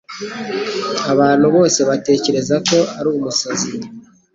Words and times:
Abantu 1.13 1.45
bose 1.55 1.79
batekereza 1.89 2.55
ko 2.69 2.77
ari 2.97 3.07
umusazi. 3.15 3.69